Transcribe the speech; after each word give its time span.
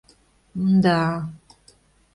М-мда... 0.59 0.97